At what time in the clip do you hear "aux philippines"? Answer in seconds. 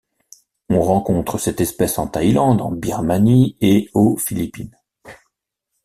3.93-4.75